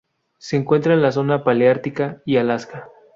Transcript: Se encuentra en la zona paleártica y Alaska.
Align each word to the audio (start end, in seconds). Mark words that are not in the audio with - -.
Se 0.39 0.57
encuentra 0.57 0.95
en 0.95 1.03
la 1.03 1.11
zona 1.11 1.43
paleártica 1.43 2.23
y 2.25 2.37
Alaska. 2.37 2.89